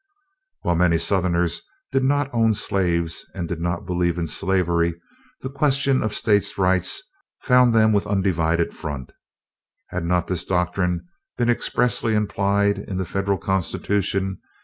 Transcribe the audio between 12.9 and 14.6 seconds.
the Federal Constitution?